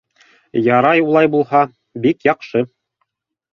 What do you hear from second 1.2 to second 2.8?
булһа, бик яҡшы.